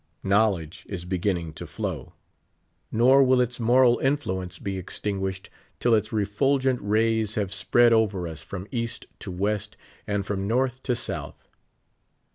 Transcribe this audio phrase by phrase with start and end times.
[0.23, 2.13] Knowledge is beginning to flow,;
[2.91, 7.21] nor 79 Vil| its moral influence be extinguished till its refulgent ray?
[7.21, 9.77] X have spread over us from East to West
[10.07, 11.47] and from Nort^ to South.